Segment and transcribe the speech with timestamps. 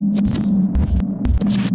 [0.00, 1.65] you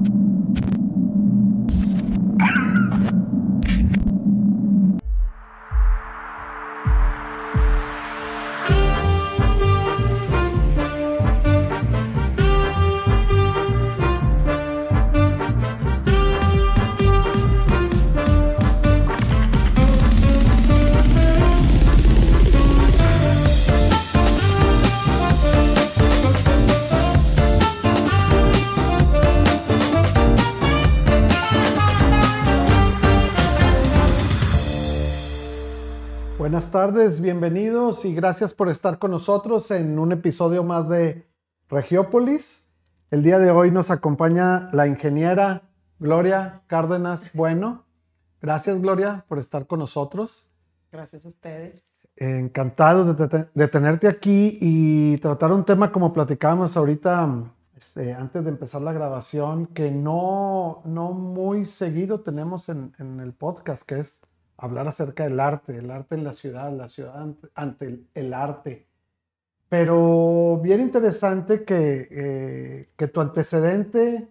[36.72, 41.28] Buenas tardes, bienvenidos y gracias por estar con nosotros en un episodio más de
[41.68, 42.66] Regiópolis.
[43.10, 45.64] El día de hoy nos acompaña la ingeniera
[46.00, 47.84] Gloria Cárdenas Bueno.
[48.42, 50.48] Gracias Gloria por estar con nosotros.
[50.94, 52.08] Gracias a ustedes.
[52.16, 53.16] Encantado
[53.54, 58.94] de, tenerte aquí y tratar un tema como platicábamos ahorita este, antes de empezar la
[58.94, 64.22] grabación, que no, no muy seguido tenemos en, en el podcast, que es
[64.62, 68.88] hablar acerca del arte, el arte en la ciudad, la ciudad ante, el, arte.
[69.68, 74.30] Pero bien interesante que, eh, que, tu antecedente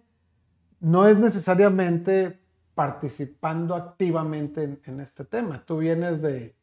[0.79, 2.39] no es necesariamente
[2.73, 5.65] participando activamente en, este tema.
[5.65, 6.55] Tú vienes de,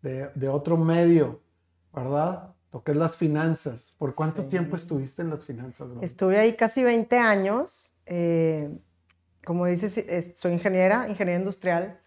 [0.00, 1.42] de, otro medio,
[1.92, 2.54] ¿verdad?
[2.72, 3.94] Lo que es las finanzas.
[3.98, 5.88] ¿Por cuánto tiempo estuviste en las finanzas?
[6.00, 7.92] Estuve ahí casi 20 años.
[8.06, 8.74] Eh,
[9.44, 12.00] como dices, soy ingeniera, ingeniera industrial.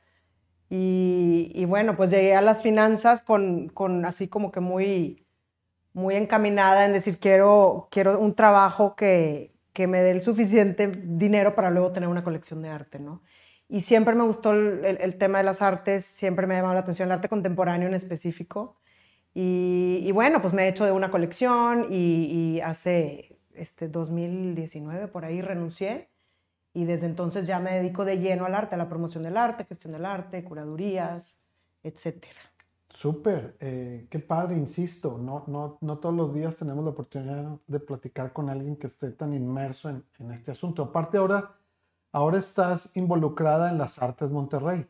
[0.70, 5.26] Y, bueno, pues llegué a las finanzas con, con, así como que muy,
[5.94, 11.56] muy encaminada en decir, quiero, quiero un trabajo que, que me dé el suficiente dinero
[11.56, 13.22] para luego tener una colección de arte, ¿no?
[13.70, 16.82] Y siempre me gustó el, el, tema de las artes, siempre me ha llamado la
[16.82, 18.78] atención el arte contemporáneo en específico.
[19.34, 25.26] Y, bueno, pues me he hecho de una colección y, y hace este 2019 por
[25.26, 26.10] ahí renuncié
[26.78, 29.66] y desde entonces ya me dedico de lleno al arte, a la promoción del arte,
[29.66, 31.39] gestión del arte, curadurías,
[31.82, 32.39] etcétera.
[32.88, 37.80] Súper, eh, qué padre, insisto, no, no, no todos los días tenemos la oportunidad de
[37.80, 40.83] platicar con alguien que esté tan inmerso en, en este asunto.
[40.83, 41.55] Aparte ahora,
[42.11, 44.86] ahora estás involucrada en las artes Monterrey.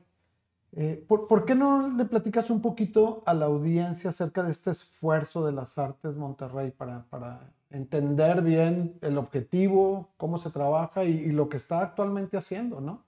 [0.73, 4.71] Eh, ¿por, ¿por, qué no le platicas un poquito a la audiencia acerca de este
[4.71, 11.31] esfuerzo de las artes Monterrey para, para entender bien el objetivo, cómo se trabaja y,
[11.31, 13.05] lo que está actualmente haciendo, ¿no?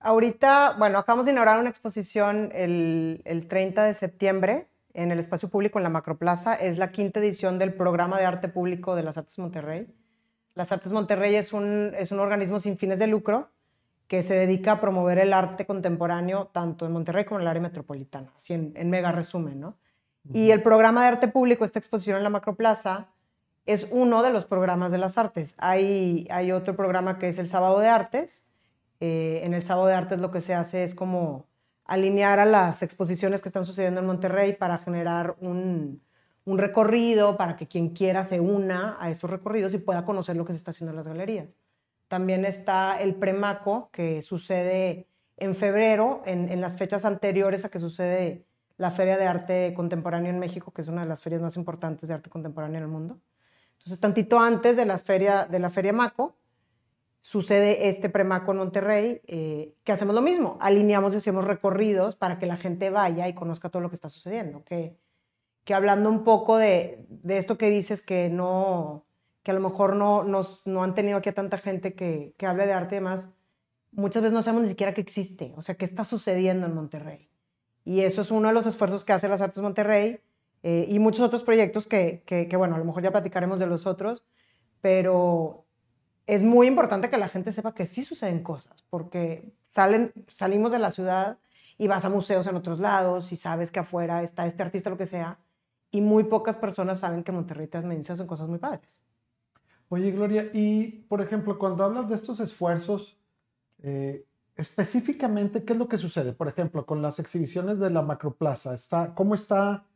[0.00, 5.48] Ahorita, bueno, acabamos de inaugurar una exposición el, el 30 de septiembre en el espacio
[5.48, 6.54] público en la Macroplaza.
[6.54, 9.92] Es la quinta edición del programa de arte público de las Artes Monterrey.
[10.54, 13.50] Las Artes Monterrey es un, es un organismo sin fines de lucro
[14.06, 17.62] que se dedica a promover el arte contemporáneo tanto en Monterrey como en el área
[17.62, 19.76] metropolitana, así en, en mega resumen, ¿no?
[20.32, 23.10] Y el programa de arte público, esta exposición en la Macroplaza,
[23.66, 25.54] es uno de los programas de las artes.
[25.58, 28.48] Hay, hay otro programa que es el Sábado de Artes.
[29.00, 31.46] Eh, en el Sábado de Artes lo que se hace es como
[31.84, 36.00] alinear a las exposiciones que están sucediendo en Monterrey para generar un,
[36.44, 40.44] un recorrido, para que quien quiera se una a esos recorridos y pueda conocer lo
[40.44, 41.56] que se está haciendo en las galerías.
[42.08, 47.80] También está el Premaco, que sucede en febrero, en, en las fechas anteriores a que
[47.80, 48.46] sucede
[48.78, 52.08] la Feria de Arte Contemporáneo en México, que es una de las ferias más importantes
[52.08, 53.18] de arte contemporáneo en el mundo.
[53.86, 56.34] Entonces, tantito antes de la feria, de la feria Maco,
[57.20, 62.40] sucede este premaco en Monterrey, eh, que hacemos lo mismo, alineamos y hacemos recorridos para
[62.40, 64.64] que la gente vaya y conozca todo lo que está sucediendo.
[64.64, 64.98] Que,
[65.62, 69.04] que hablando un poco de, de esto que dices, que no
[69.44, 72.46] que a lo mejor no, nos, no han tenido aquí a tanta gente que, que
[72.46, 73.34] hable de arte y demás,
[73.92, 77.30] muchas veces no sabemos ni siquiera que existe, o sea, qué está sucediendo en Monterrey.
[77.84, 80.18] Y eso es uno de los esfuerzos que hace las Artes Monterrey,
[80.68, 83.86] eh, y muchos otros proyectos que, que, bueno, a lo mejor ya platicaremos de los
[83.86, 84.24] otros,
[84.80, 85.64] pero
[86.26, 90.80] es muy importante que la gente sepa que sí suceden cosas, porque salen, salimos de
[90.80, 91.38] la ciudad
[91.78, 94.96] y vas a museos en otros lados y sabes que afuera está este artista, lo
[94.96, 95.38] que sea,
[95.92, 99.02] y muy pocas personas saben que Monterrey Tasmencia hacen cosas muy padres.
[99.88, 103.16] Oye, Gloria, y por ejemplo, cuando hablas de estos esfuerzos,
[103.84, 104.26] eh,
[104.56, 106.32] específicamente, ¿qué es lo que sucede?
[106.32, 109.86] Por ejemplo, con las exhibiciones de la Macroplaza, está, ¿cómo está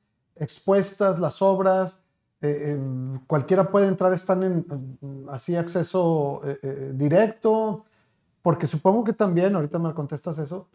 [0.41, 2.03] expuestas las obras,
[2.43, 2.79] eh,
[3.27, 7.85] cualquiera puede entrar, están en, así acceso eh, eh, directo,
[8.43, 10.69] porque supongo que también, ahorita me contestas eso,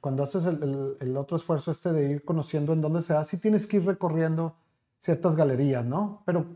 [0.00, 3.38] cuando haces el, el, otro esfuerzo este de ir conociendo en dónde se da, sí
[3.40, 4.56] tienes que ir recorriendo
[4.98, 6.22] ciertas galerías, ¿no?
[6.26, 6.46] Pero,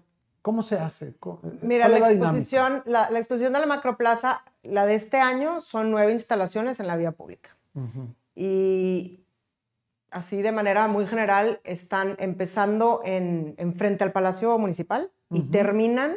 [0.42, 1.14] ¿cómo se hace?
[1.62, 5.92] Mira, la, la exposición, la, la, exposición de la Macroplaza, la de este año, son
[5.92, 7.50] nueve instalaciones en la vía pública.
[8.34, 9.24] Y
[10.10, 16.16] así de manera muy general, están empezando en, frente al Palacio Municipal y terminan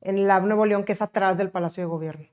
[0.00, 2.26] en Lab Nuevo León, que es atrás del Palacio de Gobierno.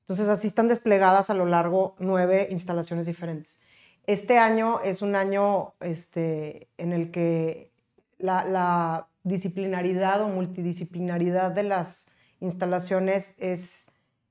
[0.00, 3.60] Entonces, así están desplegadas a lo largo nueve instalaciones diferentes.
[4.06, 7.72] Este año es un año este, en el que
[8.18, 12.06] la, la disciplinaridad o multidisciplinaridad de las
[12.40, 13.86] instalaciones es,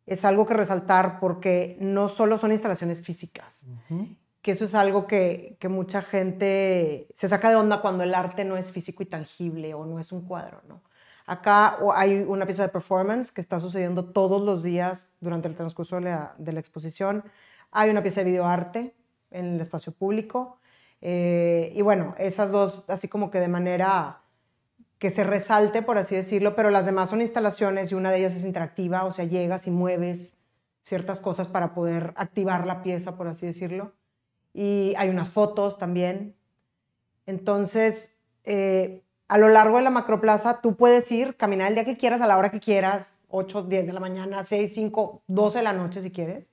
[0.05, 3.65] es algo que resaltar porque no solo son instalaciones físicas,
[4.45, 8.45] que eso es algo que, que, mucha gente se saca de onda cuando el arte
[8.45, 10.83] no es físico y tangible o no es un cuadro, ¿no?
[11.25, 15.95] Acá hay una pieza de performance que está sucediendo todos los días durante el transcurso
[15.95, 17.23] de la, de la exposición.
[17.71, 18.93] Hay una pieza de videoarte
[19.31, 20.59] en el espacio público.
[21.01, 24.21] Eh, y bueno, esas dos, así como que de manera
[24.99, 28.35] que se resalte, por así decirlo, pero las demás son instalaciones y una de ellas
[28.35, 30.37] es interactiva, o sea, llegas y mueves
[30.83, 33.93] ciertas cosas para poder activar la pieza, por así decirlo.
[34.55, 36.33] Y hay unas fotos también.
[37.25, 41.97] Entonces, eh, a lo largo de la macroplaza, tú puedes ir, caminar el día que
[41.97, 45.63] quieras, a la hora que quieras, 8, 10 de la mañana, 6, 5, 12 de
[45.63, 46.51] la noche si quieres.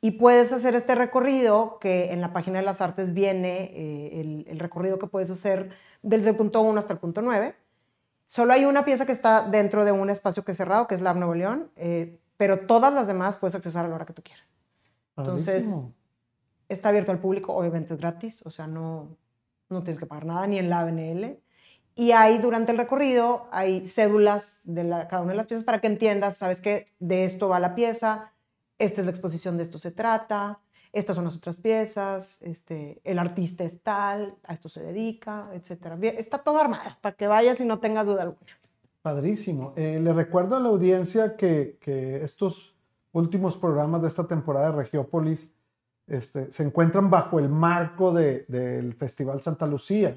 [0.00, 4.46] Y puedes hacer este recorrido que en la página de las artes viene eh, el,
[4.48, 5.70] el, recorrido que puedes hacer
[6.02, 7.54] desde el punto 1 hasta el punto 9.
[8.26, 11.00] Solo hay una pieza que está dentro de un espacio que es cerrado, que es
[11.00, 14.22] Lab Nuevo León, eh, pero todas las demás puedes accesar a la hora que tú
[14.22, 14.54] quieras.
[15.16, 15.74] Entonces,
[16.72, 19.16] está abierto al público, obviamente es gratis, o sea, no,
[19.68, 21.40] no tienes que pagar nada, ni en la BNL.
[21.94, 25.88] Y hay durante el recorrido, hay cédulas de cada una de las piezas para que
[25.88, 28.32] entiendas, sabes que de esto va la pieza,
[28.78, 30.60] esta es la exposición, de esto se trata,
[30.92, 36.02] estas son las otras piezas, este, el artista es tal, a esto se dedica, etc.
[36.18, 38.52] Está todo armado para que vayas y no tengas duda alguna.
[39.00, 39.72] Padrísimo.
[39.76, 42.76] Eh, le recuerdo a la audiencia que, que, estos
[43.12, 45.52] últimos programas de esta temporada de Regiópolis
[46.12, 50.14] este, se encuentran bajo el marco de, del Festival Santa Lucía.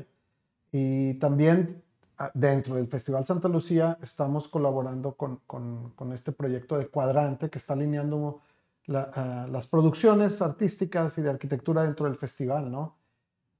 [0.72, 1.82] Y también
[2.18, 7.58] ah, dentro del Festival Santa Lucía estamos colaborando con, con, este proyecto de cuadrante que
[7.58, 8.42] está alineando
[8.86, 12.96] la, uh, las producciones artísticas y de arquitectura dentro del festival, ¿no?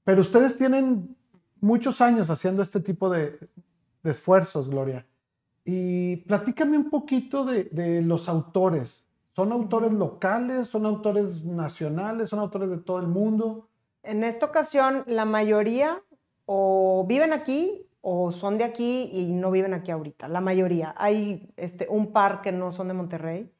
[0.04, 1.16] Pero ustedes tienen
[1.60, 3.38] muchos años haciendo este tipo de,
[4.04, 5.04] esfuerzos, Gloria.
[5.64, 9.05] Y platícame un poquito de, los autores.
[9.36, 10.66] ¿Son autores locales?
[10.66, 12.30] ¿Son autores nacionales?
[12.30, 13.68] ¿Son autores de todo el mundo?
[14.02, 16.02] En esta ocasión, la mayoría
[16.46, 20.26] o viven aquí o son de aquí y no viven aquí ahorita.
[20.26, 20.94] La mayoría.
[20.96, 23.52] Hay este, un par que no son de Monterrey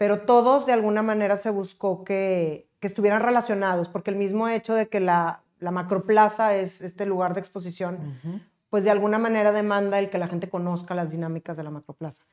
[0.00, 4.72] pero todos de alguna manera se buscó que, que estuvieran relacionados, porque el mismo hecho
[4.72, 8.42] de que la, la macroplaza es este lugar de exposición, uh -huh.
[8.70, 12.24] pues de alguna manera demanda el que la gente conozca las dinámicas de la macroplaza.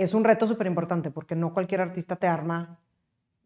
[0.00, 2.78] Es un reto súper importante porque no cualquier artista te arma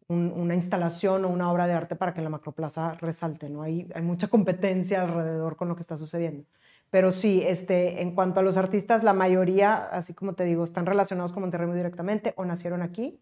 [0.07, 3.61] un, una instalación o una obra de arte para que la macroplaza resalte, ¿no?
[3.61, 6.45] Hay, hay mucha competencia alrededor con lo que está sucediendo.
[6.91, 10.85] Pero sí, este, en cuanto a los artistas, la mayoría, así como te digo, están
[10.85, 13.19] relacionados con Monterrey muy directamente o nacieron aquí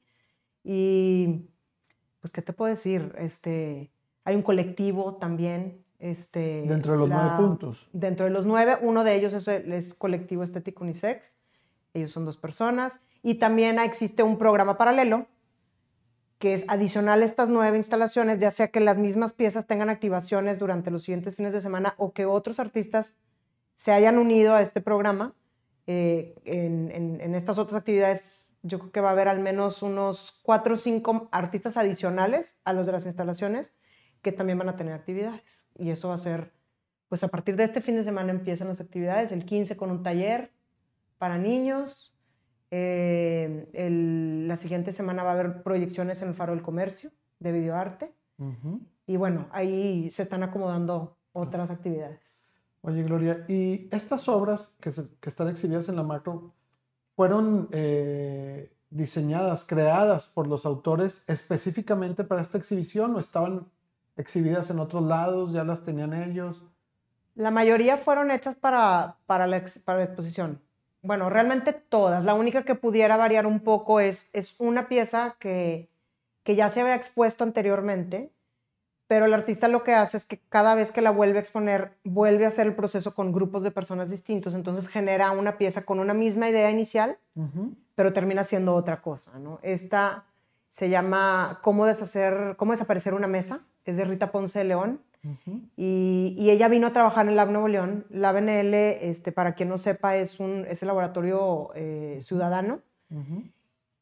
[0.64, 1.50] y,
[2.22, 3.14] pues, ¿qué te puedo decir?
[3.18, 3.92] Este,
[4.24, 5.82] hay un colectivo también.
[6.00, 7.90] Este, dentro de los la, nueve puntos.
[7.94, 11.38] Dentro de los nueve, uno de ellos es el colectivo estético unisex.
[11.94, 13.02] Ellos son dos personas.
[13.24, 15.28] Y también existe un programa paralelo
[16.38, 20.60] que es adicional a estas nueve instalaciones, ya sea que las mismas piezas tengan activaciones
[20.60, 23.16] durante los siguientes fines de semana o que otros artistas
[23.76, 25.34] se hayan unido a este programa
[25.88, 29.84] eh, en, en, en estas otras actividades yo creo que va a haber al menos
[29.84, 33.74] unos cuatro o cinco artistas adicionales a los de las instalaciones
[34.22, 35.68] que también van a tener actividades.
[35.78, 36.54] Y eso va a ser,
[37.10, 40.02] pues a partir de este fin de semana empiezan las actividades, el 15 con un
[40.02, 40.52] taller
[41.18, 42.13] para niños,
[42.76, 47.52] eh, el, la siguiente semana va a haber proyecciones en el Faro del Comercio de
[47.52, 48.16] videoarte.
[48.40, 48.80] Uh -huh.
[49.06, 52.56] Y bueno, ahí se están acomodando otras actividades.
[52.82, 56.52] Oye, Gloria, ¿y estas obras que, se, que están exhibidas en la macro,
[57.16, 63.68] fueron eh, diseñadas, creadas por los autores específicamente para esta exhibición o estaban
[64.18, 66.64] exhibidas en otros lados, ya las tenían ellos?
[67.36, 70.60] La mayoría fueron hechas para, para, la, para la exposición.
[71.04, 72.24] Bueno, realmente todas.
[72.24, 75.90] La única que pudiera variar un poco es, es una pieza que,
[76.44, 78.32] que ya se había expuesto anteriormente,
[79.08, 81.92] pero el artista lo que hace es que cada vez que la vuelve a exponer,
[82.06, 86.00] vuelve a hacer el proceso con grupos de personas distintos, entonces genera una pieza con
[86.00, 87.76] una misma idea inicial, uh -huh.
[87.96, 89.60] pero termina siendo otra cosa, ¿no?
[89.62, 90.24] Esta
[90.70, 95.30] se llama Cómo, deshacer, cómo desaparecer una mesa, es de Rita Ponce de León, uh
[95.46, 95.70] -huh.
[95.76, 98.06] y, y, ella vino a trabajar en Lab Nuevo León.
[98.10, 103.16] La BNL, este, para quien no sepa, es, un, es el laboratorio eh, ciudadano, uh
[103.20, 103.52] -huh.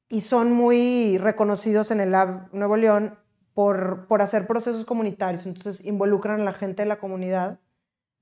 [0.09, 3.17] y son muy reconocidos en el Lab Nuevo León
[3.53, 5.45] por, por hacer procesos comunitarios.
[5.45, 7.59] Entonces involucran a la gente de la comunidad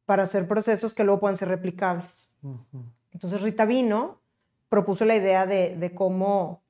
[0.05, 2.35] para hacer procesos que luego puedan ser replicables.
[2.41, 2.83] Uh -huh.
[3.11, 4.19] Entonces Rita vino,
[4.69, 6.61] propuso la idea de, de cómo,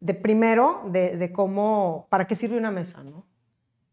[0.00, 3.24] de primero, de, de, cómo, para qué sirve una mesa, ¿no?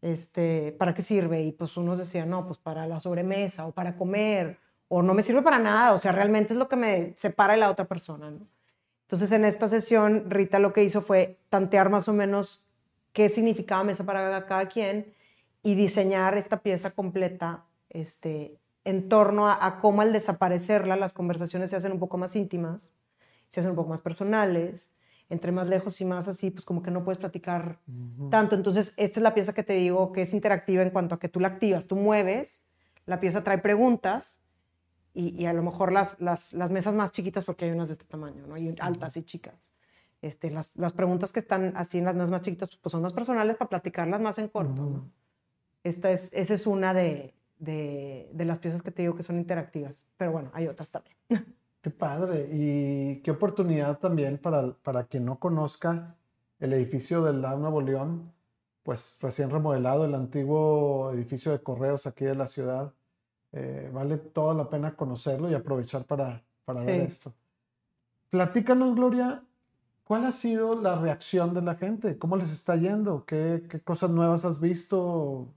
[0.04, 1.42] Este, ¿Para qué sirve?
[1.44, 5.24] Y pues unos decían, no, pues para la sobremesa o para comer, o no me
[5.24, 8.30] sirve para nada, o sea, realmente es lo que me separa de la otra persona,
[8.30, 8.46] ¿no?
[9.04, 12.64] Entonces, en esta sesión, Rita lo que hizo fue tantear más o menos
[13.14, 15.14] qué significaba mesa para cada quien
[15.62, 21.76] y diseñar esta pieza completa este, en torno a, cómo al desaparecerla las conversaciones se
[21.78, 22.92] hacen un poco más íntimas,
[23.48, 24.92] se hacen un poco más personales,
[25.34, 27.80] entre más lejos y más así, pues como que no puedes platicar
[28.30, 28.56] tanto.
[28.56, 31.28] Entonces, esta es la pieza que te digo que es interactiva en cuanto a que
[31.28, 32.66] tú la activas, tú mueves,
[33.06, 34.40] la pieza trae preguntas
[35.14, 38.06] y, a lo mejor las, las, las, mesas más chiquitas, porque hay unas de este
[38.06, 38.56] tamaño, ¿no?
[38.56, 39.72] Hay altas y chicas.
[40.22, 43.14] Este, las, las, preguntas que están así en las mesas más chiquitas, pues son más
[43.14, 45.12] personales para platicarlas más en corto, ¿no?
[45.84, 49.38] Esta es, esa es una de, de, de, las piezas que te digo que son
[49.38, 51.16] interactivas, pero bueno, hay otras también.
[51.84, 56.16] Qué padre y qué oportunidad también para, para quien no conozca
[56.62, 58.32] el edificio del Nuevo León,
[58.84, 62.94] pues recién remodelado, el antiguo edificio de correos aquí de la ciudad
[63.52, 67.34] eh, vale toda la pena conocerlo y aprovechar para, para ver esto.
[68.30, 69.44] Platícanos, Gloria,
[70.06, 72.18] ¿cuál ha sido la reacción de la gente?
[72.18, 73.26] ¿Cómo les está yendo?
[73.26, 75.50] ¿Qué, qué cosas nuevas has visto?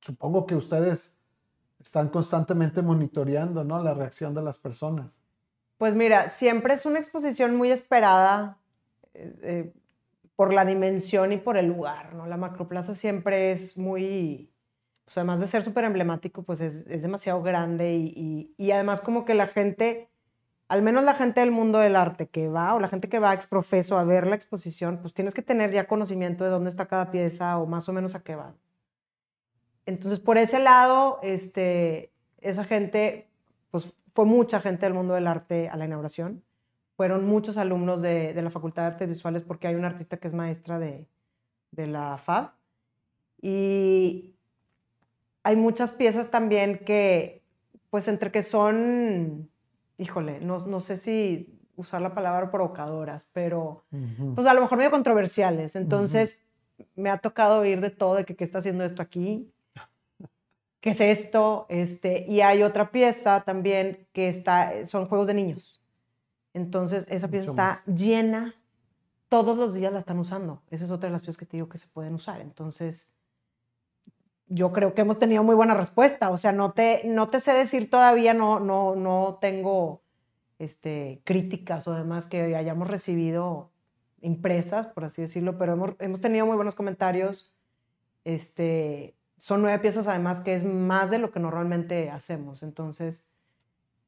[0.00, 1.14] Supongo que ustedes
[1.80, 3.80] están constantemente monitoreando ¿no?
[3.80, 5.20] la reacción de las personas.
[5.78, 8.58] Pues mira, siempre es una exposición muy esperada
[9.14, 9.72] eh, eh,
[10.34, 12.26] por la dimensión y por el lugar, ¿no?
[12.26, 14.52] La Macroplaza siempre es muy,
[15.04, 19.46] pues además de ser súper emblemático, pues es, demasiado grande y, además como que la
[19.46, 20.10] gente,
[20.68, 23.30] al menos la gente del mundo del arte que va o la gente que va
[23.30, 26.86] a exprofeso a ver la exposición, pues tienes que tener ya conocimiento de dónde está
[26.86, 28.54] cada pieza o más o menos a qué va.
[29.86, 33.28] Entonces, por ese lado, este, esa gente,
[33.70, 36.42] pues fue mucha gente del mundo del arte a la inauguración.
[36.96, 40.34] Fueron muchos alumnos de, la Facultad de Artes Visuales porque hay una artista que es
[40.34, 41.06] maestra de,
[41.70, 42.50] de la FAB.
[43.40, 44.34] Y,
[45.48, 47.42] hay muchas piezas también que,
[47.88, 49.48] pues entre que son,
[49.96, 53.84] híjole, no, no sé si usar la palabra provocadoras, pero
[54.34, 55.74] pues a lo mejor medio controversiales.
[55.74, 56.42] Entonces
[56.96, 59.50] me ha tocado oír de todo, de que qué está haciendo esto aquí,
[60.80, 65.82] qué es esto, este, y hay otra pieza también que está, son juegos de niños.
[66.54, 68.54] Entonces esa pieza está llena,
[69.28, 70.62] todos los días la están usando.
[70.70, 72.40] Esa es otra de las piezas que te digo que se pueden usar.
[72.40, 73.14] Entonces
[74.46, 76.30] yo creo que hemos tenido muy buena respuesta.
[76.30, 80.02] O sea, no te, no te sé decir todavía, no, no, no tengo
[80.58, 83.70] este, críticas o demás que hayamos recibido
[84.20, 87.54] impresas, por así decirlo, pero hemos, hemos tenido muy buenos comentarios.
[88.24, 92.62] Este, son nueve piezas además que es más de lo que normalmente hacemos.
[92.62, 93.30] Entonces,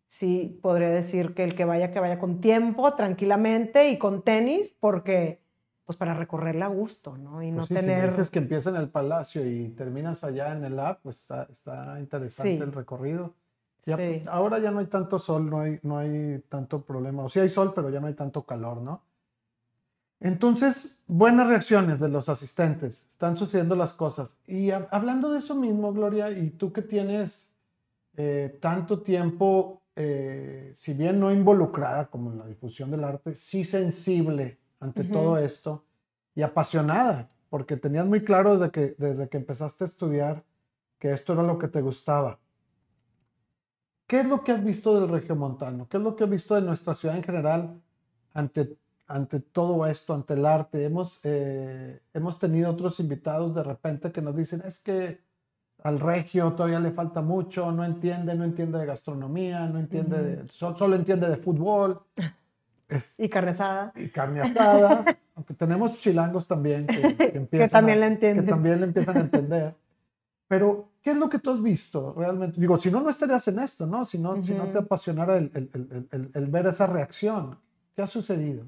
[0.06, 4.76] sí podría decir que el que vaya, que vaya con tiempo, tranquilamente y con tenis,
[4.78, 5.40] porque
[5.86, 7.42] pues para recorrerla a gusto, ¿no?
[7.42, 8.02] Y no pues tener...
[8.02, 11.48] Si dices que empieza en el palacio y terminas allá en el app, pues está,
[11.50, 13.34] está interesante el recorrido.
[14.28, 17.24] Ahora ya no hay tanto sol, no hay, no hay tanto problema.
[17.24, 19.02] O sí hay sol, pero ya no hay tanto calor, ¿no?
[20.20, 24.38] Entonces, buenas reacciones de los asistentes, están sucediendo las cosas.
[24.46, 27.56] Y hablando de eso mismo, Gloria, y tú que tienes
[28.16, 33.64] eh, tanto tiempo, eh, si bien no involucrada como en la difusión del arte, sí
[33.64, 35.84] sensible ante todo esto
[36.34, 40.44] y apasionada, porque tenías muy claro desde que, desde que empezaste a estudiar
[40.98, 42.38] que esto era lo que te gustaba.
[44.06, 45.88] ¿Qué es lo que has visto del regiomontano?
[45.88, 47.80] ¿Qué es lo que has visto de nuestra ciudad en general
[48.34, 48.76] ante,
[49.10, 50.84] ante todo esto, ante el arte?
[50.84, 55.20] Hemos, eh, hemos tenido otros invitados de repente que nos dicen, es que
[55.82, 60.94] al regio todavía le falta mucho, no entiende, no entiende de gastronomía, no entiende, solo
[60.94, 62.00] entiende de fútbol.
[63.18, 63.92] y carne asada.
[63.96, 67.00] Y carne asada, aunque tenemos chilangos también que,
[67.34, 69.74] empiezan también a, que también le empiezan a entender.
[70.46, 72.60] Pero, ¿qué es lo que tú has visto realmente?
[72.60, 74.04] Digo, si no, no estarías en esto, ¿no?
[74.04, 77.56] Si no, si no te apasionara el, el, el, el, ver esa reacción.
[77.94, 78.66] ¿Qué ha sucedido?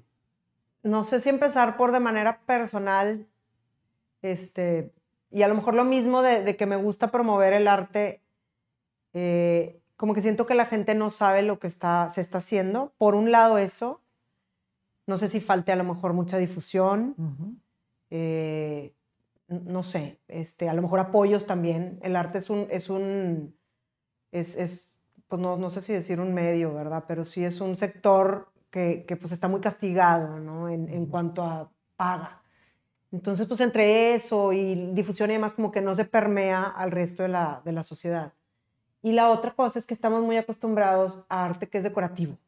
[0.83, 3.27] No sé si empezar por de manera personal,
[4.21, 4.93] este,
[5.31, 8.23] y a lo mejor lo mismo de, de que me gusta promover el arte,
[9.15, 12.93] eh, como que siento que la gente no sabe lo que está, se está haciendo.
[12.99, 14.03] Por un lado eso,
[15.07, 17.15] no sé si falte a lo mejor mucha difusión.
[18.11, 18.95] Eh,
[19.49, 21.99] no sé, este, a lo mejor apoyos también.
[22.03, 23.57] El arte es un, es un,
[24.33, 24.93] es,
[25.29, 27.05] pues no, no, sé si decir un medio, ¿verdad?
[27.07, 30.69] Pero sí es un sector que, que pues está muy castigado, ¿no?
[30.69, 32.43] En, en, cuanto a paga.
[33.13, 37.23] Entonces, pues entre eso y difusión y demás, como que no se permea al resto
[37.23, 38.33] de la, de la sociedad.
[39.03, 42.39] Y la otra cosa es que estamos muy acostumbrados a arte que es decorativo.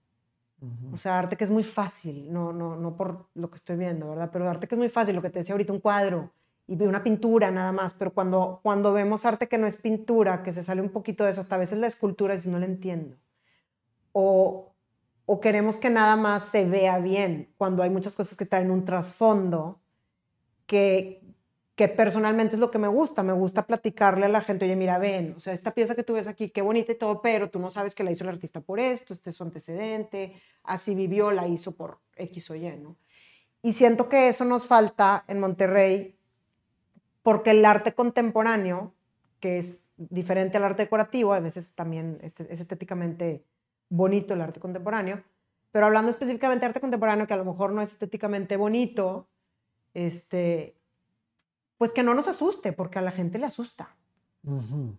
[0.95, 4.09] O sea, arte que es muy fácil, no, no, no por lo que estoy viendo,
[4.09, 4.31] ¿verdad?
[4.33, 6.33] Pero arte que es muy fácil, lo que te decía ahorita, un cuadro
[6.66, 10.54] y una pintura nada más, pero cuando, cuando vemos arte que no es pintura, que
[10.54, 13.16] se sale un poquito de eso, hasta a veces la escultura, si no la entiendo.
[14.12, 14.74] O,
[15.26, 18.85] o queremos que nada más se vea bien, cuando hay muchas cosas que traen un
[18.85, 19.81] trasfondo
[20.66, 21.23] que,
[21.76, 23.23] que personalmente es lo que me gusta.
[23.23, 26.14] Me gusta platicarle a la gente, oye, mira, ven, o sea, esta pieza que tú
[26.14, 28.61] ves aquí, qué bonita y todo, pero tú no sabes que la hizo el artista
[28.61, 32.97] por esto, este es su antecedente, así vivió, la hizo por X o Y, ¿no?
[33.62, 36.19] Y siento que eso nos falta en Monterrey,
[37.23, 38.93] porque el arte contemporáneo,
[39.40, 43.43] que es diferente al arte decorativo, a veces también es, es estéticamente
[43.88, 45.23] bonito el arte contemporáneo,
[45.73, 49.29] pero hablando específicamente de arte contemporáneo, que a lo mejor no es estéticamente bonito,
[49.93, 50.76] este,
[51.79, 53.97] pues que no nos asuste, porque a la gente le asusta.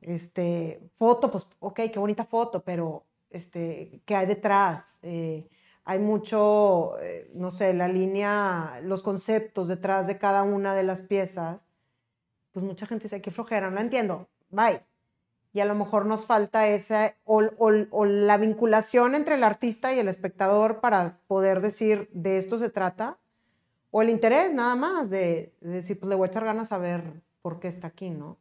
[0.01, 4.99] Este, foto, pues, ok, qué bonita foto, pero este, ¿qué hay detrás?
[5.03, 5.47] Eh,
[5.83, 11.01] hay mucho, eh, no sé, la línea, los conceptos detrás de cada una de las
[11.01, 11.63] piezas,
[12.51, 14.81] pues mucha gente dice, qué flojera, no entiendo, bye.
[15.55, 20.09] Y a lo mejor nos falta esa, o, la vinculación entre el artista y el
[20.09, 23.19] espectador para poder decir, de esto se trata,
[23.89, 27.21] o el interés nada más de, decir, pues le voy a echar ganas a ver
[27.41, 28.37] por qué está aquí, ¿no?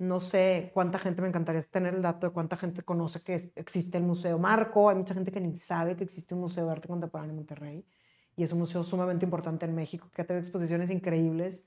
[0.00, 3.96] No sé cuánta gente, me encantaría tener el dato de cuánta gente conoce que existe
[3.96, 4.88] el Museo Marco.
[4.88, 7.86] Hay mucha gente que ni sabe que existe un Museo de Arte Contemporáneo en Monterrey.
[8.34, 11.62] Y es un museo sumamente importante en México, que ha tenido exposiciones increíbles.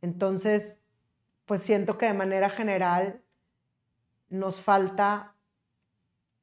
[0.00, 0.78] Entonces,
[1.44, 3.20] pues siento que de manera general
[4.32, 5.34] nos falta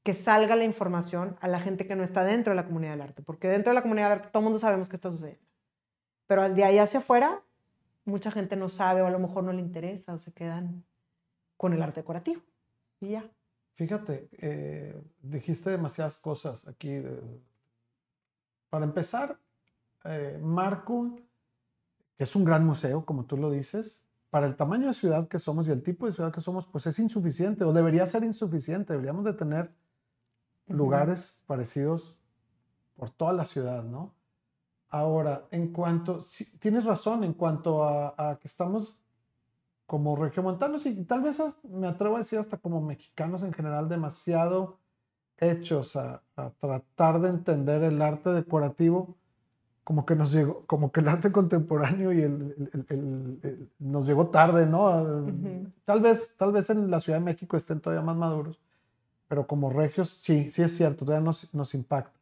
[0.03, 3.01] que salga la información a la gente que no está dentro de la comunidad del
[3.01, 5.43] arte, porque dentro de la comunidad del arte todo el mundo sabemos qué está sucediendo.
[6.27, 7.41] Pero de ahí hacia afuera,
[8.05, 10.83] mucha gente no sabe o a lo mejor no le interesa o se quedan
[11.57, 12.41] con el arte decorativo.
[13.01, 13.29] Y ya.
[13.75, 17.01] Fíjate, eh, dijiste demasiadas cosas aquí.
[18.69, 19.39] para empezar,
[20.05, 21.17] eh, Marco,
[22.15, 25.39] que es un gran museo, como tú lo dices, para el tamaño de ciudad que
[25.39, 28.93] somos y el tipo de ciudad que somos, pues es insuficiente o debería ser insuficiente.
[28.93, 29.73] Deberíamos de tener
[30.67, 32.15] lugares parecidos
[32.95, 34.13] por toda la ciudad, ¿no?
[34.89, 36.23] Ahora, en cuanto,
[36.59, 38.99] tienes razón, en cuanto a, que estamos
[39.85, 44.79] como regiomontanos y tal vez me atrevo a decir hasta como mexicanos en general demasiado
[45.37, 46.21] hechos a,
[46.59, 49.15] tratar de entender el arte decorativo
[49.89, 55.25] como que nos llegó, como que el arte contemporáneo y el, nos llegó tarde, ¿no?
[55.83, 58.59] Tal vez, tal vez en la Ciudad de México estén todavía más maduros,
[59.27, 62.19] pero como regios, sí, sí es cierto, todavía nos, nos impacta.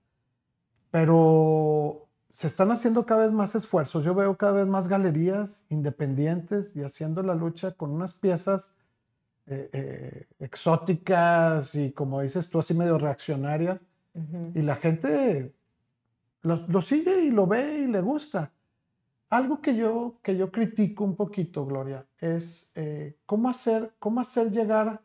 [0.91, 4.05] Pero se están haciendo cada vez más esfuerzos.
[4.05, 8.75] Yo veo cada vez más galerías independientes y haciendo la lucha con unas piezas
[9.45, 13.81] eh, eh, exóticas y como dices tú, así medio reaccionarias.
[14.55, 15.53] Y la gente
[16.47, 18.51] lo, sigue y lo ve y le gusta.
[19.29, 24.51] Algo que yo, que yo critico un poquito, Gloria, es eh, cómo, hacer, cómo hacer
[24.51, 25.01] llegar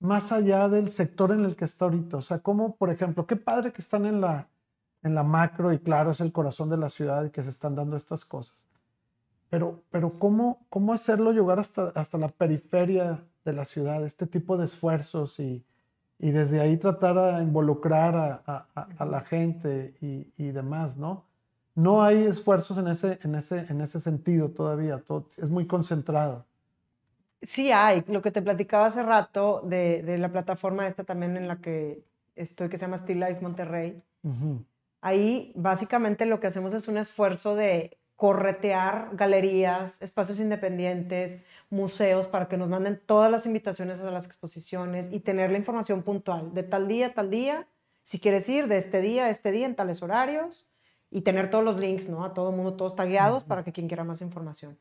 [0.00, 2.18] más allá del sector en el que está ahorita.
[2.18, 4.48] O sea, cómo, por ejemplo, qué padre que están en la,
[5.02, 7.74] en la macro y claro, es el corazón de la ciudad y que se están
[7.74, 8.68] dando estas cosas.
[9.48, 14.56] Pero, pero ¿cómo, cómo hacerlo llegar hasta, hasta la periferia de la ciudad, este tipo
[14.56, 15.64] de esfuerzos y,
[16.18, 21.24] y desde ahí tratar de involucrar a, a, la gente y, y, demás, ¿no?
[21.74, 26.46] No hay esfuerzos en ese, en ese, en ese sentido todavía, todo, es muy concentrado.
[27.42, 31.48] Sí hay, lo que te platicaba hace rato de, de, la plataforma esta también en
[31.48, 32.04] la que
[32.36, 34.02] estoy, que se llama Still Life Monterrey.
[35.00, 42.48] Ahí básicamente lo que hacemos es un esfuerzo de corretear galerías, espacios independientes, museos para
[42.48, 46.62] que nos manden todas las invitaciones a las exposiciones y tener la información puntual de
[46.62, 47.68] tal día, tal día,
[48.02, 50.68] si quieres ir de este día a este día en tales horarios
[51.10, 52.24] y tener todos los links, ¿no?
[52.24, 54.78] A todo el mundo, todos tagueados para que quien quiera más información.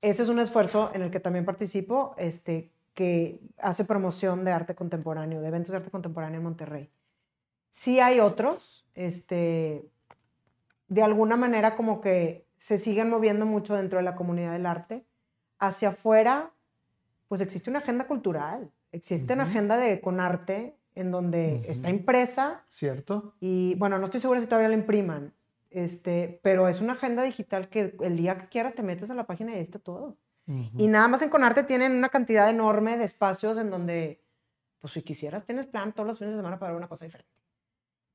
[0.00, 4.74] Ese es un esfuerzo en el que también participo, este, que hace promoción de arte
[4.74, 6.90] contemporáneo, de eventos de arte contemporáneo en Monterrey.
[7.70, 9.88] Sí hay otros, este,
[10.88, 15.06] de alguna manera como que se siguen moviendo mucho dentro de la comunidad del arte.
[15.58, 16.52] Hacia afuera,
[17.28, 22.64] pues existe una agenda cultural, existe una agenda de con arte en donde está impresa.
[22.68, 23.34] Cierto.
[23.40, 25.32] Y bueno, no estoy segura si todavía la impriman,
[25.70, 29.26] este, pero es una agenda digital que el día que quieras te metes a la
[29.26, 30.16] página y ahí está todo.
[30.78, 34.22] Y nada más en Conarte tienen una cantidad enorme de espacios en donde,
[34.80, 37.30] pues si quisieras, tienes plan todos los fines de semana para ver una cosa diferente.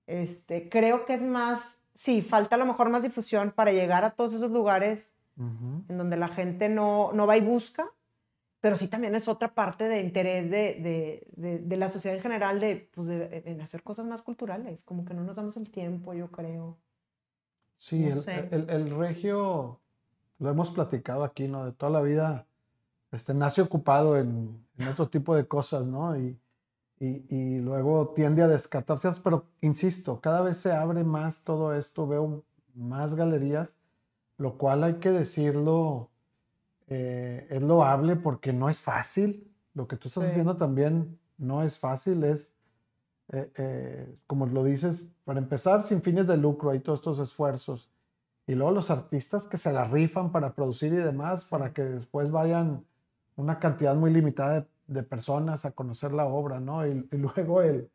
[0.07, 4.15] Este, creo que es más, sí, falta a lo mejor más difusión para llegar a
[4.15, 7.91] todos esos lugares en donde la gente no, no va y busca,
[8.63, 12.61] pero sí también es otra parte de interés de, de, de, la sociedad en general
[12.61, 16.31] de, pues de, hacer cosas más culturales, como que no nos damos el tiempo, yo
[16.31, 16.77] creo.
[17.75, 19.81] Sí, el, el, regio,
[20.39, 21.65] lo hemos platicado aquí, ¿no?
[21.65, 22.47] De toda la vida,
[23.11, 26.17] este, nace ocupado en, en otro tipo de cosas, ¿no?
[26.17, 26.39] Y,
[27.01, 32.07] y, y, luego tiende a descartarse, pero insisto, cada vez se abre más todo esto,
[32.07, 33.75] veo más galerías,
[34.43, 36.09] lo cual hay que decirlo,
[36.87, 39.49] eh, es loable porque no es fácil.
[39.73, 42.53] Lo que tú estás haciendo también no es fácil, es,
[43.29, 47.89] eh, eh, como lo dices, para empezar, sin fines de lucro, hay todos estos esfuerzos.
[48.45, 52.29] Y luego los artistas que se la rifan para producir y demás, para que después
[52.29, 52.85] vayan
[53.37, 56.85] una cantidad muy limitada de, personas a conocer la obra, ¿no?
[56.85, 57.89] Y, luego el,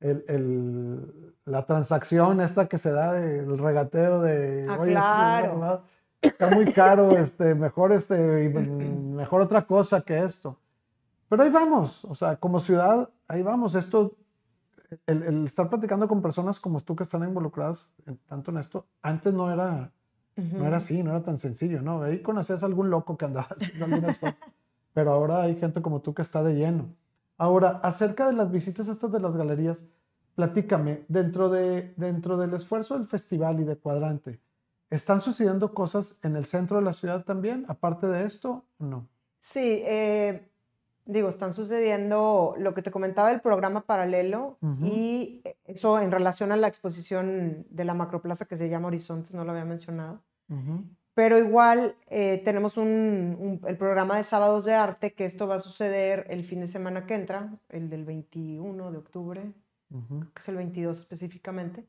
[0.00, 4.66] el, la transacción esta que se da del regateo de...
[4.68, 5.82] Ah, claro
[6.28, 10.58] está muy caro, este, mejor, este, mejor otra cosa que esto.
[11.28, 13.74] Pero ahí vamos, o sea, como ciudad, ahí vamos.
[13.74, 14.16] Esto,
[15.06, 17.90] el, estar platicando con personas como tú que están involucradas
[18.28, 19.92] tanto en esto, antes no era,
[20.36, 22.02] no era así, no era tan sencillo, ¿no?
[22.02, 24.36] Ahí conocías a algún loco que andaba haciendo algunas cosas,
[24.94, 26.94] pero ahora hay gente como tú que está de lleno.
[27.38, 29.84] Ahora, acerca de las visitas estas de las galerías,
[30.34, 34.40] platícame, dentro, de, dentro del esfuerzo del festival y de Cuadrante,
[34.90, 38.64] ¿Están sucediendo cosas en el centro de la ciudad también, aparte de esto?
[38.78, 39.08] No.
[39.40, 40.48] Sí, eh,
[41.04, 46.56] digo, están sucediendo lo que te comentaba el programa paralelo y eso en relación a
[46.56, 50.20] la exposición de la macroplaza que se llama Horizontes, no lo había mencionado.
[51.16, 55.60] Pero igual eh, tenemos un, el programa de sábados de arte, que esto va a
[55.60, 59.52] suceder el fin de semana que entra, el del 21 de octubre,
[59.88, 61.86] que es el 22 específicamente.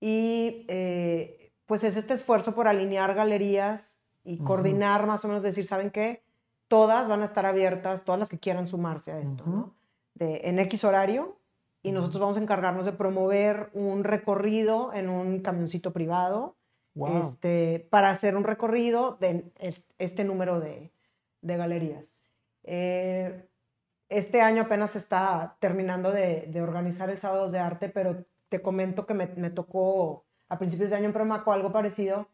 [0.00, 5.66] Y eh, pues es este esfuerzo por alinear galerías y coordinar más o menos, decir,
[5.66, 6.22] ¿saben qué?
[6.68, 9.74] Todas van a estar abiertas, todas las que quieran sumarse a esto, ¿no?
[10.14, 11.38] De, en X horario
[11.82, 16.56] y nosotros vamos a encargarnos de promover un recorrido en un camioncito privado
[17.06, 19.52] este, para hacer un recorrido de
[19.98, 20.90] este número de,
[21.42, 22.14] de galerías.
[22.64, 23.48] Eh,
[24.08, 29.06] este año apenas está terminando de, de, organizar el Sábados de Arte, pero te comento
[29.06, 32.28] que me, me tocó a principios de año en Promaco algo parecido,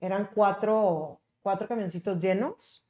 [0.00, 2.84] eran cuatro, cuatro camioncitos llenos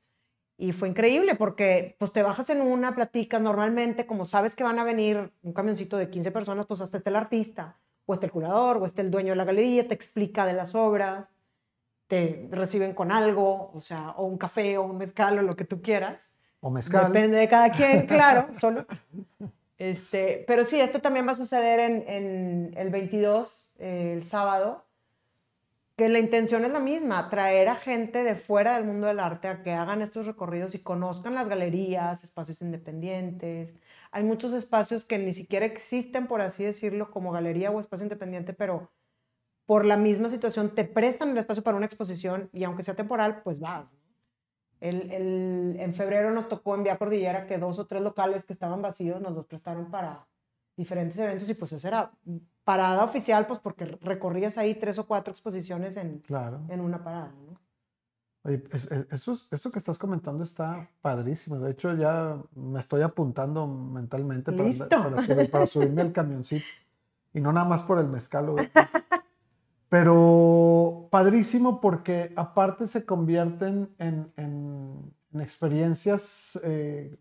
[0.56, 3.42] y fue increíble porque pues te bajas en una, platicas.
[3.42, 7.10] Normalmente, como sabes que van a venir un camioncito de 15 personas, pues hasta está
[7.10, 10.46] el artista, o está el curador, o está el dueño de la galería, te explica
[10.46, 11.28] de las obras,
[12.06, 15.64] te reciben con algo, o sea, o un café, o un mezcal, o lo que
[15.64, 16.32] tú quieras.
[16.60, 17.12] O mezcal.
[17.12, 18.86] Depende de cada quien, claro, solo.
[19.78, 24.84] Este, pero sí, esto también va a suceder en, en el 22, eh, el sábado,
[26.02, 29.46] que la intención es la misma, atraer a gente de fuera del mundo del arte
[29.46, 33.76] a que hagan estos recorridos y conozcan las galerías, espacios independientes.
[34.10, 38.52] Hay muchos espacios que ni siquiera existen, por así decirlo, como galería o espacio independiente,
[38.52, 38.90] pero
[39.64, 43.42] por la misma situación te prestan el espacio para una exposición y aunque sea temporal,
[43.44, 43.96] pues vas.
[44.80, 48.82] El, en febrero nos tocó en Vía Cordillera que dos o tres locales que estaban
[48.82, 50.26] vacíos nos los prestaron para
[50.76, 52.12] diferentes eventos y pues eso era
[52.64, 56.60] parada oficial, pues porque recorrías ahí tres o cuatro exposiciones en, claro.
[56.68, 57.32] en una parada.
[57.46, 57.60] ¿no?
[58.44, 58.62] Oye,
[59.10, 61.60] eso, eso que estás comentando está padrísimo.
[61.60, 66.66] De hecho, ya me estoy apuntando mentalmente para, para, subirme al camioncito.
[67.32, 68.54] Y no nada más por el mezcal.
[69.88, 77.16] Pero padrísimo porque aparte se convierten en, en, experiencias eh,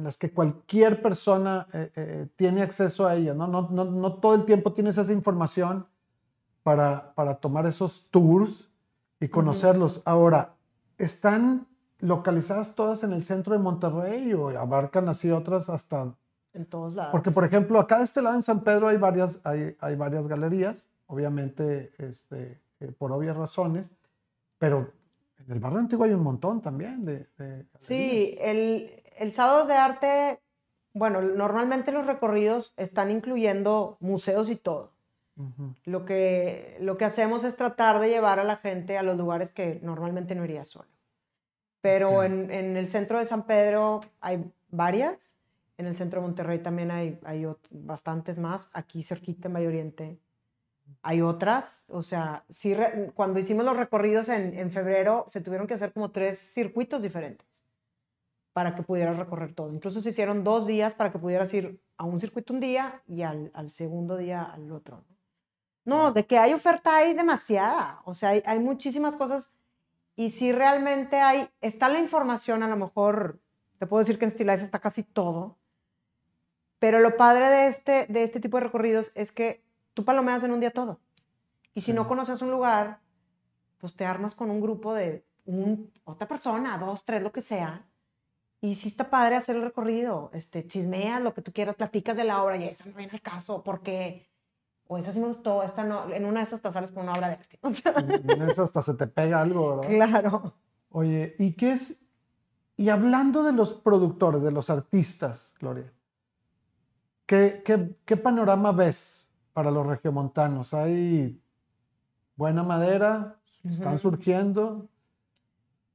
[0.00, 3.36] en las que cualquier persona eh, eh, tiene acceso a ellas.
[3.36, 3.46] ¿no?
[3.46, 5.86] No, no, no todo el tiempo tienes esa información
[6.62, 8.70] para, para tomar esos tours
[9.20, 10.02] y conocerlos.
[10.04, 10.54] Ahora,
[10.98, 11.66] ¿están
[11.98, 16.14] localizadas todas en el centro de Monterrey o abarcan así otras hasta...
[16.52, 17.12] En todos lados.
[17.12, 20.26] Porque, por ejemplo, acá de este lado en San Pedro hay varias, hay, hay varias
[20.26, 23.92] galerías obviamente este, eh, por obvias razones,
[24.58, 24.92] pero
[25.38, 27.26] en el barrio antiguo hay un montón también de...
[27.78, 30.40] sí, el, el sábado de arte,
[30.94, 34.92] bueno, normalmente los recorridos están incluyendo museos y todo.
[35.84, 39.52] lo, que, lo que hacemos es tratar de llevar a la gente a los lugares
[39.52, 40.88] que normalmente no iría solo.
[41.82, 45.38] Pero en, en, el centro de San Pedro hay varias,
[45.76, 50.18] en el centro de Monterrey también hay, hay bastantes más, aquí cerquita en Valle Oriente
[51.02, 52.74] hay otras, o sea, sí,
[53.14, 57.49] cuando hicimos los recorridos en, en, febrero, se tuvieron que hacer como tres circuitos diferentes
[58.52, 59.72] para que pudieras recorrer todo.
[59.72, 63.22] Incluso se hicieron dos días para que pudieras ir a un circuito un día y
[63.22, 65.04] al, al segundo día al otro.
[65.84, 69.56] No, de que hay oferta hay demasiada, o sea, hay, hay muchísimas cosas
[70.20, 73.40] y si realmente hay, está la información a lo mejor
[73.78, 75.56] Te puedo decir que en Still Life está casi todo.
[76.78, 80.52] Pero lo padre de este, de este tipo de recorridos es que tú palomeas en
[80.52, 81.00] un día todo.
[81.72, 83.00] Y si no conoces un lugar,
[83.78, 87.86] pues te armas con un grupo de un, otra persona, dos, tres, lo que sea.
[88.60, 90.30] Y sí está padre hacer el recorrido.
[90.34, 93.22] Este, chismeas lo que tú quieras, platicas de la obra y esa no viene al
[93.22, 94.28] caso porque
[94.86, 97.12] o esa sí me gustó, esta no, en una de esas hasta sales con una
[97.14, 97.58] obra de arte.
[97.62, 100.08] O sea, En eso hasta se te pega algo, ¿verdad?
[100.08, 100.54] claro.
[100.90, 102.02] Oye, ¿y qué es?
[102.76, 105.92] Y hablando de los productores, de los artistas, Gloria,
[107.26, 110.74] ¿qué, qué, qué panorama ves para los regiomontanos?
[110.74, 111.40] ¿Hay
[112.34, 113.38] buena madera?
[113.64, 113.98] ¿Están Ujú.
[114.00, 114.88] surgiendo?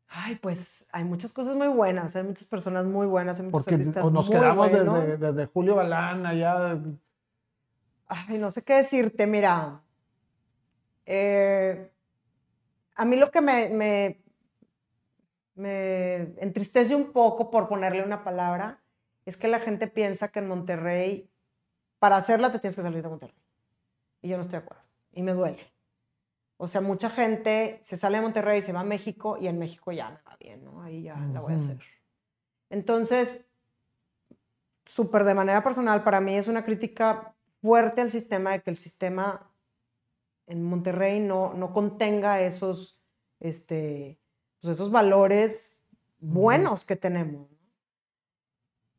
[0.07, 3.75] Ay, pues hay muchas cosas muy buenas, hay muchas personas muy buenas, hay muchos Porque
[3.75, 6.79] artistas nos muy quedamos desde, desde Julio Balán allá.
[8.07, 9.81] Ay, no sé qué decirte, mira.
[11.05, 11.91] eh,
[12.95, 14.23] a mí lo que me, me,
[15.55, 18.81] me entristece un poco, por ponerle una palabra,
[19.25, 21.29] es que la gente piensa que en Monterrey,
[21.99, 23.35] para hacerla te tienes que salir de Monterrey.
[24.21, 24.83] Y yo no estoy de acuerdo.
[25.11, 25.59] Y me duele.
[26.57, 29.91] O sea, mucha gente se sale de Monterrey, se va a México y en México
[29.91, 30.81] ya me va bien, ¿no?
[30.81, 31.79] Ahí ya la voy a hacer.
[32.69, 33.49] Entonces,
[34.85, 38.77] súper de manera personal, para mí es una crítica fuerte al sistema de que el
[38.77, 39.51] sistema
[40.47, 43.01] en Monterrey no, no contenga esos,
[43.39, 44.19] este,
[44.61, 45.81] pues esos valores
[46.19, 47.49] buenos que tenemos.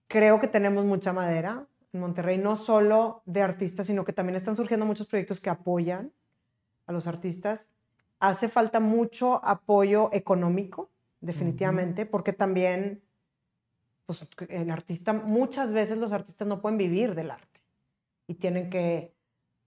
[0.09, 4.57] Creo que tenemos mucha madera en Monterrey, no solo de artistas, sino que también están
[4.57, 6.13] surgiendo muchos proyectos que apoyan
[6.87, 7.69] a los artistas.
[8.19, 13.03] Hace falta mucho apoyo económico, definitivamente, porque también
[14.07, 17.61] pues, el artista, muchas veces los artistas no pueden vivir del arte
[18.27, 19.15] y tienen que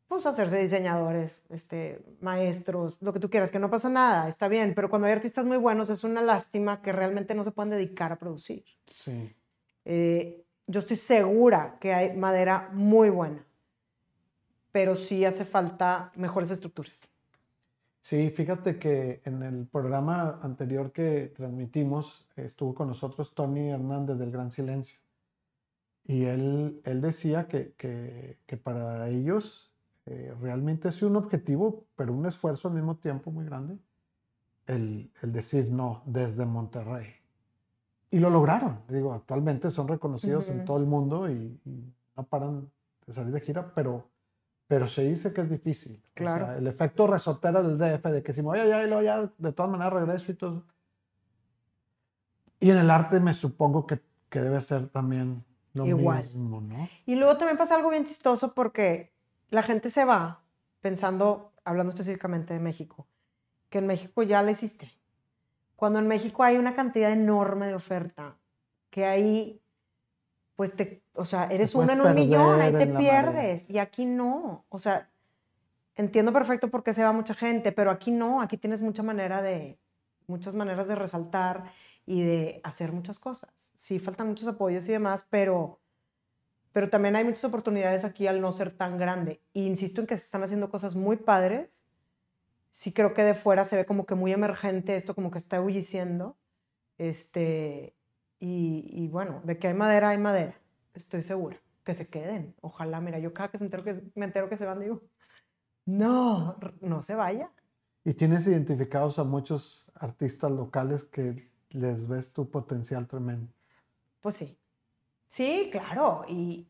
[0.07, 4.73] pues, hacerse diseñadores, este, maestros, lo que tú quieras, que no pasa nada, está bien,
[4.73, 8.11] pero cuando hay artistas muy buenos es una lástima que realmente no se pueden dedicar
[8.11, 8.65] a producir.
[8.91, 9.35] Sí.
[9.85, 13.45] Eh, yo estoy segura que hay madera muy buena,
[14.71, 17.01] pero sí hace falta mejores estructuras.
[18.01, 24.31] Sí, fíjate que en el programa anterior que transmitimos estuvo con nosotros Tony Hernández del
[24.31, 24.99] Gran Silencio.
[26.05, 29.71] Y él, él decía que, que- que para ellos
[30.05, 33.77] eh, realmente es un objetivo, pero un esfuerzo al mismo tiempo muy grande,
[34.65, 37.13] el, el decir no desde Monterrey.
[38.09, 38.79] Y lo lograron.
[38.87, 40.65] Digo, actualmente son reconocidos en Ujú.
[40.65, 42.71] todo el mundo y, y no paran
[43.05, 44.09] de salir de gira, pero,
[44.69, 45.99] pero se dice que es difícil.
[46.05, 46.45] O Claro.
[46.45, 49.31] sea, el efecto resotera del DF de que si me voy allá y luego ya
[49.35, 50.63] de todas maneras regreso y todo.
[52.59, 56.17] Y en el arte me supongo que, que debe ser también lo Igual.
[56.23, 56.87] mismo, ¿no?
[57.07, 59.11] Y luego también pasa algo bien chistoso porque
[59.49, 60.43] la gente se va
[60.81, 63.07] pensando, hablando específicamente de México,
[63.69, 64.91] que en México ya la hiciste.
[65.75, 68.37] Cuando en México hay una cantidad enorme de oferta,
[68.91, 69.63] que ahí,
[70.59, 73.69] pues te, o sea, eres uno puedes en un millón, ahí te pierdes.
[73.69, 74.65] Y aquí no.
[74.67, 75.09] O sea,
[75.95, 79.41] entiendo perfecto por qué se va mucha gente, pero aquí no, aquí tienes mucha manera
[79.41, 79.79] de,
[80.27, 81.71] muchas maneras de resaltar
[82.05, 83.71] y de hacer muchas cosas.
[83.77, 85.79] Sí, faltan muchos apoyos y demás, pero,
[86.73, 89.41] pero también hay muchas oportunidades aquí al no ser tan grande.
[89.53, 91.85] E insisto en que se están haciendo cosas muy padres.
[92.69, 95.55] Sí creo que de fuera se ve como que muy emergente esto, como que está
[95.55, 96.35] ebulliciendo.
[96.97, 97.95] Este,
[98.39, 100.55] y, y bueno, de que hay madera, hay madera.
[100.93, 101.57] Estoy segura.
[101.83, 102.55] Que se queden.
[102.61, 105.01] Ojalá, mira, yo cada que, se entero que me entero que se van, digo,
[105.85, 107.51] no, no se vaya.
[108.03, 113.51] Y tienes identificados a muchos artistas locales que les ves tu potencial tremendo.
[114.21, 114.57] Pues sí.
[115.27, 116.25] Sí, claro.
[116.27, 116.67] Y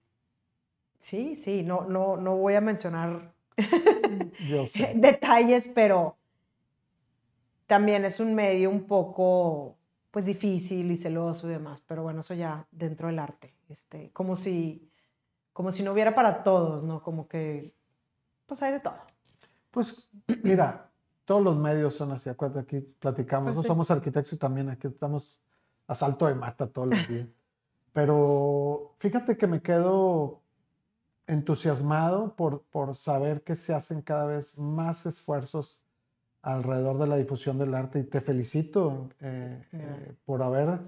[0.99, 3.33] sí, sí, no, no, no voy a mencionar
[4.95, 6.17] detalles, pero
[7.67, 9.78] también es un medio un poco
[10.11, 14.35] pues difícil y celoso y demás, pero bueno, eso ya dentro del arte, este, como
[14.35, 14.89] si
[15.53, 17.03] como si no hubiera para todos, ¿no?
[17.03, 17.73] Como que
[18.45, 18.95] pues hay de todo.
[19.71, 20.09] Pues
[20.41, 20.89] mira,
[21.25, 22.29] todos los medios son así.
[22.29, 23.47] Acuérdate, aquí platicamos.
[23.47, 23.67] Pues Nosotros sí.
[23.67, 25.39] somos arquitectos y también aquí estamos
[25.85, 27.27] a salto de mata todos los días.
[27.93, 30.41] Pero fíjate que me quedo
[31.27, 35.83] entusiasmado por, por saber que se hacen cada vez más esfuerzos
[36.41, 40.79] alrededor de la difusión del arte y te felicito eh, eh, por haber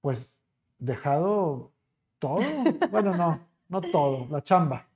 [0.00, 0.36] pues
[0.78, 1.72] dejado
[2.18, 2.42] todo,
[2.90, 4.86] bueno, no, no todo, la chamba,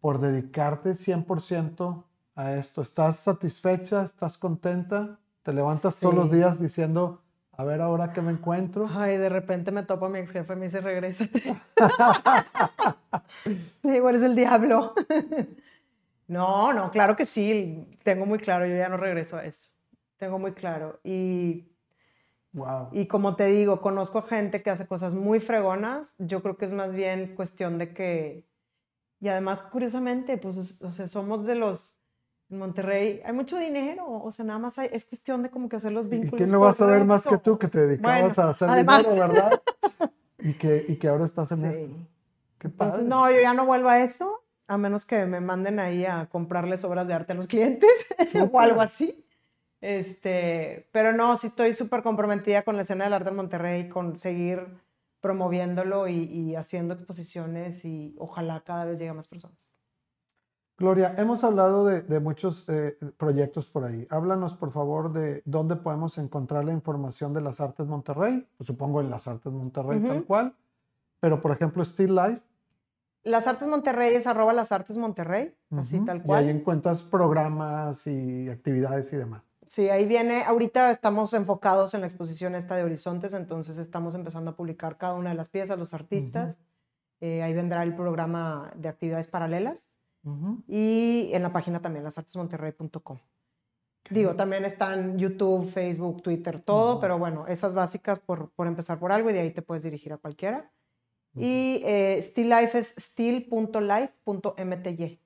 [0.00, 2.82] por dedicarte 100% a esto.
[2.82, 4.04] ¿Estás satisfecha?
[4.04, 5.18] ¿Estás contenta?
[5.42, 6.36] ¿Te levantas todos los Sí.
[6.36, 8.88] días diciendo, a ver ahora qué me encuentro?
[8.94, 11.28] Ay, de repente me topo a mi ex jefe y me dice, regresa.
[13.82, 14.94] Le digo, eres el diablo.
[16.32, 17.86] No, no, claro que sí.
[18.02, 19.70] Tengo muy claro, yo ya no regreso a eso.
[20.16, 21.00] Tengo muy claro.
[21.04, 21.68] Y,
[22.54, 22.90] Wow.
[22.92, 26.16] Y como te digo, conozco gente que hace cosas muy fregonas.
[26.18, 28.46] Yo creo que es más bien cuestión de que.
[29.20, 31.98] Y además, curiosamente, pues, o sea, somos de los.
[32.50, 35.76] En Monterrey hay mucho dinero, o sea, nada más hay, es cuestión de como que
[35.76, 36.34] hacer los vínculos.
[36.34, 38.68] ¿Y quién lo va a saber más que tú que te dedicabas Bueno, a hacer
[38.68, 39.62] además- dinero, verdad?
[40.38, 41.96] y, que, y que ahora estás en esto.
[42.58, 43.08] Qué Entonces, padre.
[43.08, 46.84] no, yo ya no vuelvo a eso, a menos que me manden ahí a comprarles
[46.84, 47.90] obras de arte a los clientes
[48.52, 49.26] o algo así.
[49.80, 54.16] Este, pero no, sí estoy súper comprometida con la escena del arte en Monterrey, con
[54.16, 54.66] seguir
[55.20, 59.72] promoviéndolo y, y haciendo exposiciones y ojalá cada vez llegue a más personas.
[60.78, 64.04] Gloria, hemos hablado de, de muchos eh, proyectos por ahí.
[64.10, 68.48] Háblanos, por favor, de dónde podemos encontrar la información de las Artes Monterrey.
[68.56, 70.56] Pues supongo en las Artes Monterrey tal cual.
[71.20, 72.42] Pero, por ejemplo, Still Life.
[73.24, 76.48] Las Artes Monterrey es arroba las Artes Monterrey, así Ujú, tal Y ahí cual.
[76.48, 79.42] encuentras programas y actividades y demás.
[79.66, 84.50] Sí, ahí viene, ahorita estamos enfocados en la exposición esta de Horizontes, entonces estamos empezando
[84.50, 86.58] a publicar cada una de las piezas, los artistas.
[87.20, 89.96] Eh, ahí vendrá el programa de actividades paralelas
[90.66, 93.18] y en la página también, lasartesmonterrey.com.
[94.10, 99.12] Digo, también están YouTube, Facebook, Twitter, todo, pero bueno, esas básicas por, por empezar por
[99.12, 100.72] algo y de ahí te puedes dirigir a cualquiera.
[101.34, 105.20] Y eh, Still Life es still.life.mty.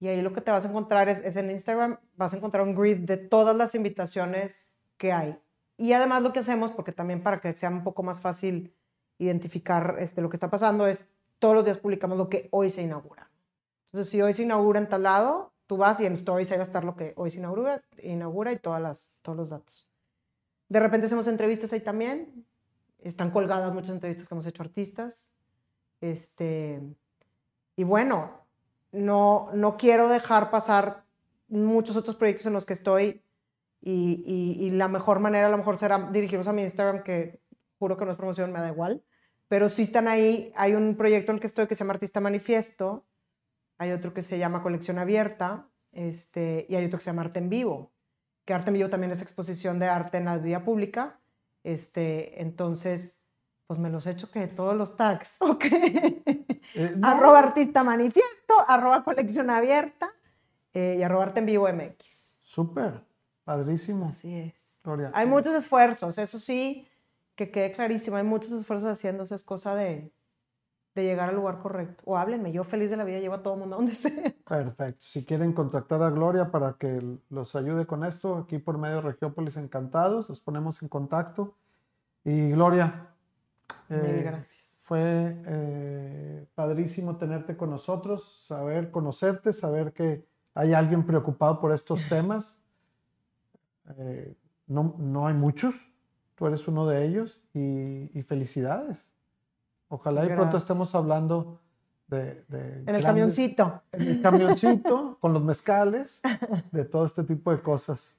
[0.00, 2.66] Y ahí lo que te vas a encontrar es, es en Instagram, vas a encontrar
[2.66, 5.38] un grid de todas las invitaciones que hay.
[5.76, 8.74] Y además lo que hacemos, porque también para que sea un poco más fácil
[9.18, 12.82] identificar este, lo que está pasando, es todos los días publicamos lo que hoy se
[12.82, 13.30] inaugura.
[13.86, 16.64] Entonces, si hoy se inaugura en tal lado, tú vas y en Stories ahí va
[16.64, 19.88] a estar lo que hoy se inaugura, inaugura y todas las, todos los datos.
[20.68, 22.46] De repente hacemos entrevistas ahí también.
[23.02, 25.34] Están colgadas muchas entrevistas que hemos hecho artistas.
[26.00, 26.80] Este,
[27.76, 28.46] y bueno,
[28.92, 31.04] no, no quiero dejar pasar
[31.48, 33.22] muchos otros proyectos en los que estoy
[33.80, 37.40] y, y- la mejor manera a lo mejor será dirigirlos a mi Instagram, que
[37.78, 39.04] juro que no es promoción, me da igual.
[39.48, 40.52] Pero sí están ahí.
[40.56, 43.04] Hay un proyecto en el que estoy que se llama Artista Manifiesto.
[43.78, 45.68] Hay otro que se llama Colección Abierta.
[45.90, 47.92] Este, y hay otro que se llama Arte en Vivo.
[48.44, 51.20] Que Arte en Vivo también es exposición de arte en la vía pública.
[51.64, 53.24] Este, entonces,
[53.66, 55.64] pues me los he hecho que todos los tags, ¿ok?
[56.74, 60.10] Eh, no, arroba artista manifiesto, arroba colección abierta
[60.72, 62.40] eh, y arroba arte en vivo MX.
[62.42, 63.04] Súper,
[63.44, 64.54] padrísimo, Así es.
[64.84, 65.12] Gloria.
[65.14, 66.88] Hay muchos esfuerzos, eso sí,
[67.36, 70.12] que quede clarísimo, hay muchos esfuerzos haciéndose, es cosa de,
[70.94, 72.02] de llegar al lugar correcto.
[72.06, 74.32] O háblenme, yo feliz de la vida llevo a todo el mundo a donde sea.
[74.46, 75.00] Perfecto.
[75.00, 77.00] Si quieren contactar a Gloria para que
[77.30, 81.54] los ayude con esto, aquí por medio de Regiópolis Encantados, los ponemos en contacto.
[82.24, 83.08] Y Gloria,
[83.88, 84.80] Mil eh, gracias.
[84.84, 90.24] fue eh, padrísimo tenerte con nosotros, saber conocerte, saber que
[90.54, 92.60] hay alguien preocupado por estos temas.
[93.96, 94.34] Eh,
[94.66, 95.74] no, no hay muchos,
[96.36, 99.12] tú eres uno de ellos y, y felicidades.
[99.94, 100.62] Ojalá y pronto Gracias.
[100.62, 101.60] estemos hablando
[102.06, 102.44] de...
[102.48, 103.82] de En el camioncito.
[103.92, 106.22] en el camioncito, con los mezcales,
[106.70, 108.16] de todo este tipo de cosas.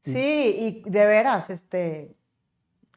[0.00, 0.12] Sí.
[0.12, 2.16] Sí, y de veras, este,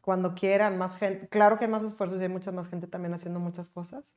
[0.02, 3.14] cuando quieran, más gente, claro que hay más esfuerzos y hay mucha más gente también
[3.14, 4.14] haciendo muchas cosas.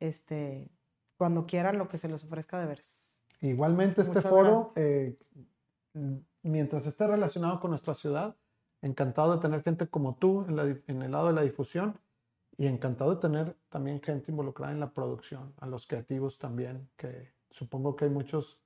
[0.00, 0.68] Este,
[1.16, 3.18] cuando quieran, lo que se les ofrezca de veras.
[3.40, 5.16] Igualmente este Muchas foro, eh,
[5.94, 8.34] m- mientras esté relacionado con nuestra ciudad,
[8.82, 11.96] encantado de tener gente como tú en, la en el lado de la difusión
[12.58, 17.32] y encantado de tener también gente involucrada en la producción, a los creativos también, que
[17.50, 18.62] supongo que hay muchos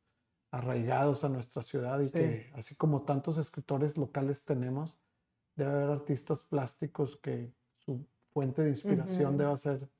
[0.50, 2.10] arraigados a nuestra ciudad y Sí.
[2.10, 4.98] que así como tantos escritores locales tenemos,
[5.54, 9.38] debe haber artistas plásticos que su fuente de inspiración Ujú.
[9.38, 9.90] deba ser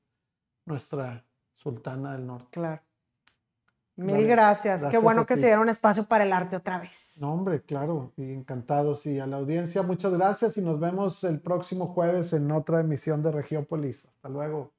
[0.65, 2.49] nuestra sultana del norte.
[2.51, 2.81] Claro.
[3.95, 4.87] Mil gracias.
[4.87, 5.41] Qué bueno que ti.
[5.41, 7.17] se diera un espacio para el arte otra vez.
[7.19, 9.05] No, hombre, claro, y encantados.
[9.05, 13.21] Y a la audiencia, muchas gracias y nos vemos el próximo jueves en otra emisión
[13.21, 14.05] de Regiópolis.
[14.07, 14.71] Hasta luego.